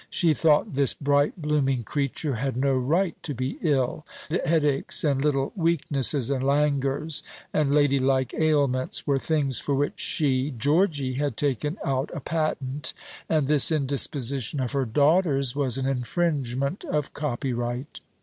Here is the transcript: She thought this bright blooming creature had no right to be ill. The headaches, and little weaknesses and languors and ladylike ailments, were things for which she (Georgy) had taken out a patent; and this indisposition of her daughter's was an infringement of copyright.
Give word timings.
She 0.09 0.33
thought 0.33 0.73
this 0.73 0.95
bright 0.95 1.39
blooming 1.39 1.83
creature 1.83 2.33
had 2.37 2.57
no 2.57 2.73
right 2.73 3.15
to 3.21 3.35
be 3.35 3.59
ill. 3.61 4.03
The 4.31 4.41
headaches, 4.43 5.03
and 5.03 5.23
little 5.23 5.53
weaknesses 5.55 6.31
and 6.31 6.43
languors 6.43 7.21
and 7.53 7.71
ladylike 7.71 8.33
ailments, 8.35 9.05
were 9.05 9.19
things 9.19 9.59
for 9.59 9.75
which 9.75 9.99
she 9.99 10.55
(Georgy) 10.57 11.13
had 11.19 11.37
taken 11.37 11.77
out 11.85 12.09
a 12.15 12.19
patent; 12.19 12.93
and 13.29 13.47
this 13.47 13.71
indisposition 13.71 14.59
of 14.59 14.71
her 14.71 14.85
daughter's 14.85 15.55
was 15.55 15.77
an 15.77 15.85
infringement 15.85 16.83
of 16.85 17.13
copyright. 17.13 17.99